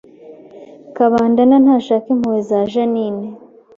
[0.95, 3.27] Kabandana ntashaka impuhwe za Jeaninne